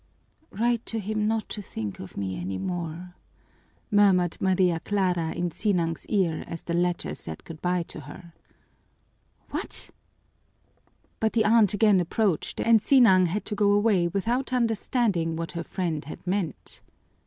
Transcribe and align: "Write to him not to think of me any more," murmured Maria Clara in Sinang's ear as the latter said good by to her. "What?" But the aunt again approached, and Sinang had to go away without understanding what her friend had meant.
"Write 0.49 0.83
to 0.87 0.97
him 0.99 1.27
not 1.27 1.47
to 1.47 1.61
think 1.61 1.99
of 1.99 2.17
me 2.17 2.35
any 2.35 2.57
more," 2.57 3.13
murmured 3.91 4.35
Maria 4.41 4.79
Clara 4.79 5.31
in 5.33 5.51
Sinang's 5.51 6.07
ear 6.07 6.43
as 6.47 6.63
the 6.63 6.73
latter 6.73 7.13
said 7.13 7.43
good 7.43 7.61
by 7.61 7.83
to 7.83 7.99
her. 7.99 8.33
"What?" 9.51 9.91
But 11.19 11.33
the 11.33 11.45
aunt 11.45 11.75
again 11.75 11.99
approached, 11.99 12.59
and 12.59 12.81
Sinang 12.81 13.27
had 13.27 13.45
to 13.45 13.53
go 13.53 13.73
away 13.73 14.07
without 14.07 14.51
understanding 14.51 15.35
what 15.35 15.51
her 15.51 15.63
friend 15.63 16.03
had 16.05 16.25
meant. 16.25 16.81